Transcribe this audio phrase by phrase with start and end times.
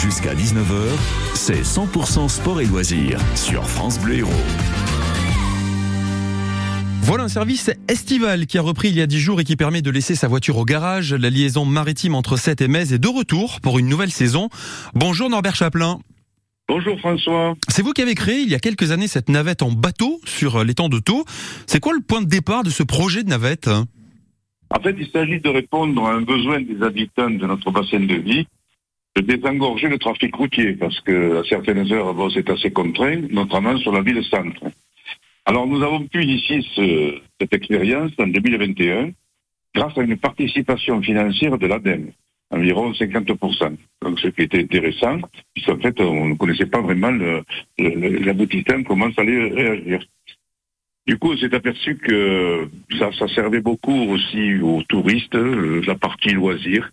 [0.00, 0.96] Jusqu'à 19h,
[1.34, 4.30] c'est 100% sport et loisirs sur France Bleu Héros.
[7.02, 9.82] Voilà un service estival qui a repris il y a 10 jours et qui permet
[9.82, 11.14] de laisser sa voiture au garage.
[11.14, 14.50] La liaison maritime entre Sète et Metz est de retour pour une nouvelle saison.
[14.94, 15.98] Bonjour Norbert Chaplin.
[16.68, 17.56] Bonjour François.
[17.66, 20.62] C'est vous qui avez créé il y a quelques années cette navette en bateau sur
[20.62, 21.24] l'étang de Thau.
[21.66, 23.68] C'est quoi le point de départ de ce projet de navette?
[24.70, 28.14] En fait, il s'agit de répondre à un besoin des habitants de notre bassin de
[28.14, 28.46] vie
[29.20, 33.92] de désengorger le trafic routier parce que à certaines heures, c'est assez contraint, notamment sur
[33.92, 34.62] la ville centre.
[35.44, 39.10] Alors nous avons pu initier ce, cette expérience en 2021
[39.74, 42.12] grâce à une participation financière de l'ADEME,
[42.50, 43.76] environ 50%.
[44.02, 45.18] Donc ce qui était intéressant,
[45.52, 47.10] puisqu'en fait on ne connaissait pas vraiment
[47.78, 50.00] l'aboutissement, comment ça allait réagir.
[51.08, 55.94] Du coup, on s'est aperçu que ça, ça, servait beaucoup aussi aux touristes, euh, la
[55.94, 56.90] partie loisirs,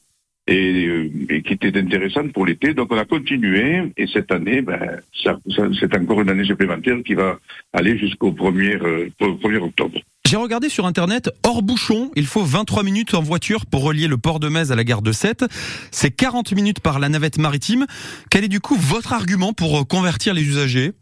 [0.47, 2.73] et, euh, et, qui était intéressante pour l'été.
[2.73, 4.79] Donc on a continué et cette année, ben,
[5.23, 7.39] ça, ça, c'est encore une année supplémentaire qui va
[7.73, 9.99] aller jusqu'au 1er, euh, 1er octobre.
[10.27, 14.17] J'ai regardé sur internet, hors bouchon, il faut 23 minutes en voiture pour relier le
[14.17, 15.45] port de Metz à la gare de Sète.
[15.91, 17.85] C'est 40 minutes par la navette maritime.
[18.31, 20.93] Quel est du coup votre argument pour euh, convertir les usagers?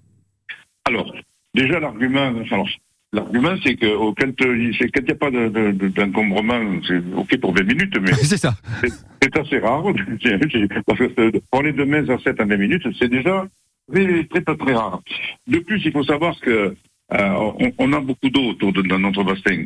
[0.86, 1.14] Alors,
[1.56, 2.68] déjà l'argument, alors,
[3.14, 8.12] L'argument, c'est que quand il n'y a pas d'encombrement, c'est OK pour 20 minutes, mais
[8.24, 8.56] c'est ça.
[8.82, 8.92] C'est
[9.38, 9.84] assez rare.
[10.86, 13.46] Parce que pour les de Metz à 7 à 20 minutes, c'est déjà
[13.92, 15.02] très, très, très rare.
[15.48, 16.76] De plus, il faut savoir que
[17.14, 19.66] euh, on, on, a beaucoup d'eau autour de dans notre bassin,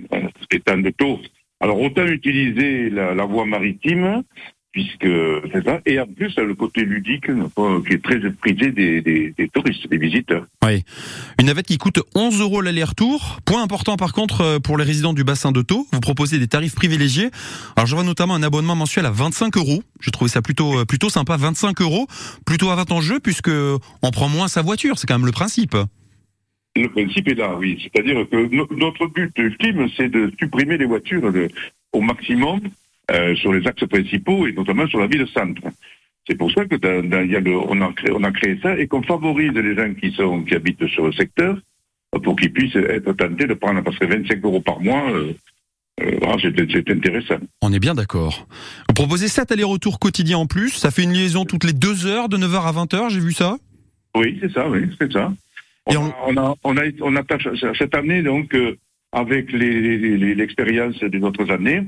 [0.51, 1.19] étant de taux.
[1.59, 4.23] Alors autant utiliser la voie maritime
[4.71, 5.07] puisque
[5.51, 5.79] c'est ça.
[5.85, 9.97] Et en plus, le côté ludique qui est très prisé des, des, des, touristes, des
[9.97, 10.45] visiteurs.
[10.63, 10.83] Oui.
[11.39, 13.39] Une navette qui coûte 11 euros l'aller-retour.
[13.45, 16.47] Point important par contre euh, pour les résidents du bassin de Thau, vous proposez des
[16.47, 17.29] tarifs privilégiés.
[17.75, 19.81] Alors je vois notamment un abonnement mensuel à 25 euros.
[19.99, 22.07] Je trouvais ça plutôt euh, plutôt sympa, 25 euros,
[22.45, 24.99] plutôt avantageux puisque on prend moins sa voiture.
[24.99, 25.75] C'est quand même le principe.
[26.75, 27.79] Le principe est là, oui.
[27.81, 31.23] C'est-à-dire que notre but ultime, c'est de supprimer les voitures
[31.93, 32.59] au maximum
[33.11, 35.61] euh, sur les axes principaux et notamment sur la ville centre.
[36.27, 38.59] C'est pour ça que dans, dans, y a le, on, a créé, on a créé
[38.61, 41.57] ça et qu'on favorise les gens qui sont qui habitent sur le secteur
[42.23, 45.09] pour qu'ils puissent être tentés de prendre parce que 25 euros par mois.
[45.11, 45.33] Euh,
[45.99, 46.19] euh,
[46.71, 47.39] c'est intéressant.
[47.61, 48.47] On est bien d'accord.
[48.87, 50.69] Vous proposez 7 allers-retours quotidiens en plus.
[50.69, 53.57] Ça fait une liaison toutes les 2 heures, de 9h à 20h, j'ai vu ça?
[54.15, 55.33] Oui, c'est ça, oui, c'est ça.
[55.87, 56.05] On, on...
[56.05, 57.47] A, on, a, on, a, on attache
[57.79, 58.77] cette année, donc, euh,
[59.11, 61.83] avec l'expérience les, les, des autres années,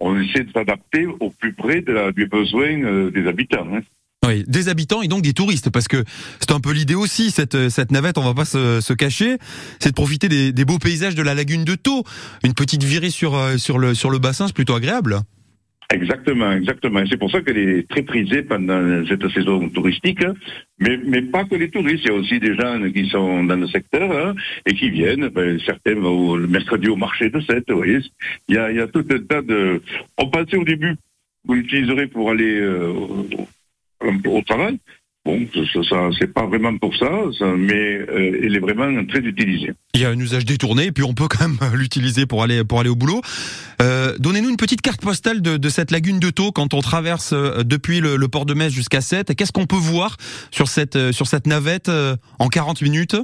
[0.00, 1.82] on essaie de s'adapter au plus près
[2.14, 3.66] du besoin euh, des habitants.
[3.72, 3.80] Hein.
[4.26, 6.02] Oui, des habitants et donc des touristes, parce que
[6.40, 9.36] c'est un peu l'idée aussi, cette, cette navette, on va pas se, cacher,
[9.80, 12.04] c'est de profiter des, beaux paysages de la lagune de Thau.
[12.42, 15.20] Une petite virée euh, sur le bassin, c'est plutôt agréable.
[15.94, 17.04] Exactement, exactement.
[17.08, 20.24] C'est pour ça qu'elle est très prisée pendant cette saison touristique,
[20.78, 22.04] mais, mais pas que les touristes.
[22.04, 24.34] Il y a aussi des gens qui sont dans le secteur hein,
[24.66, 25.28] et qui viennent.
[25.28, 27.70] Ben, certains au, le mercredi au marché de Sète.
[27.70, 28.00] Vous voyez,
[28.48, 29.80] il y a, tout un tas de.
[30.18, 30.96] On pensait au début
[31.46, 32.92] vous l'utiliserez pour aller euh,
[34.02, 34.78] au, travail.
[35.24, 37.08] Bon, ça, ça c'est pas vraiment pour ça,
[37.56, 39.72] mais euh, il est vraiment très utilisé.
[39.94, 42.80] Il y a un usage détourné, puis on peut quand même l'utiliser pour aller pour
[42.80, 43.22] aller au boulot.
[43.84, 47.62] Euh, Donnez-nous une petite carte postale de, cette lagune de Thau quand on traverse euh,
[47.62, 49.34] depuis le, port de Metz jusqu'à Sète.
[49.34, 50.16] Qu'est-ce qu'on peut voir
[50.50, 51.12] sur cette euh,
[51.46, 51.90] navette
[52.38, 53.16] en 40 minutes?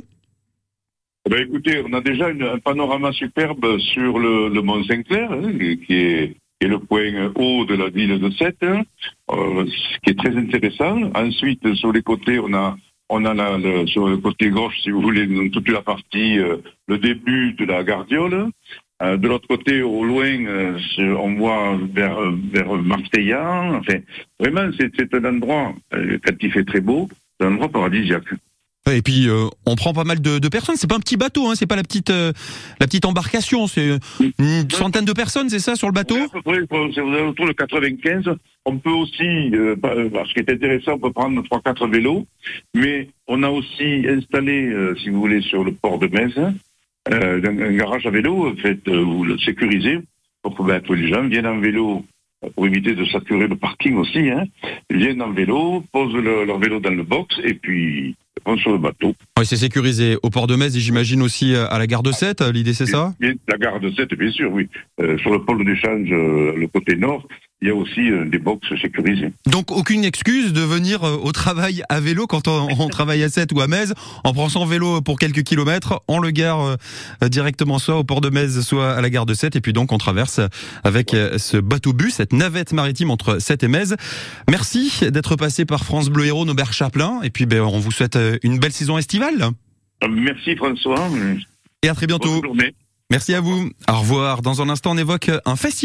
[1.28, 5.52] Ben écoutez, on a déjà un panorama superbe sur le, Mont Saint-Clair, hein,
[5.86, 8.82] qui est le point haut de la ville de Sète, hein,
[9.28, 11.10] ce qui est très intéressant.
[11.14, 12.76] Ensuite, sur les côtés, on a
[13.86, 18.50] sur le côté gauche, si vous voulez, toute la partie, le début de la Gardiole.
[19.02, 22.18] Euh, de l'autre côté, au loin, euh, on voit vers,
[22.52, 23.76] vers Marseillan.
[23.76, 23.98] Enfin,
[24.38, 28.34] vraiment, c'est un endroit, euh, quand il fait très beau, c'est un endroit paradisiaque.
[28.90, 30.76] Et puis euh, on prend pas mal de, de personnes.
[30.76, 32.32] C'est pas un petit bateau, hein, c'est pas la petite euh,
[32.80, 33.66] la petite embarcation.
[33.66, 33.98] C'est
[34.38, 36.16] une centaine de personnes, c'est ça sur le bateau.
[36.46, 36.58] Oui,
[36.94, 38.24] c'est autour de 95.
[38.64, 42.26] On peut aussi, euh, ce qui est intéressant, on peut prendre trois quatre vélos,
[42.74, 46.34] mais on a aussi installé, euh, si vous voulez, sur le port de Metz,
[47.08, 50.00] euh, un, garage à vélo, fait, ou le sécurisé,
[50.42, 52.04] pour que ben, tous les gens viennent en vélo
[52.54, 54.44] pour éviter de saturer le parking aussi, hein,
[54.90, 58.16] viennent en vélo, posent le, leur vélo dans le box et puis
[58.46, 59.14] vont sur le bateau.
[59.38, 62.40] Oui, c'est sécurisé au port de Metz et j'imagine aussi à la gare de Sète,
[62.40, 63.12] l'idée c'est ça?
[63.20, 64.68] La gare de Sète, bien sûr, oui.
[65.00, 67.26] Euh, sur le pôle d'échange, euh, le côté nord,
[67.62, 69.32] il y a aussi euh, des box sécurisés.
[69.46, 73.28] Donc aucune excuse de venir euh, au travail à vélo quand on, on travaille à
[73.28, 73.92] 7 ou à Metz.
[74.24, 76.76] On prend son vélo pour quelques kilomètres, on le gare
[77.22, 79.72] euh, directement soit au port de Metz, soit à la gare de 7 et puis
[79.72, 80.40] donc on traverse
[80.84, 83.94] avec euh, ce bateau-bus, cette navette maritime entre 7 et Metz.
[84.48, 88.18] Merci d'être passé par France Bleu Héros, Nobert Chaplin et puis ben, on vous souhaite
[88.42, 89.50] une belle saison estivale
[90.08, 91.10] Merci François.
[91.82, 92.40] et à très bientôt.
[92.40, 92.74] Bonne journée.
[93.10, 93.68] Merci à vous.
[93.88, 94.40] Au revoir.
[94.40, 95.78] Dans un instant, on évoque un festival.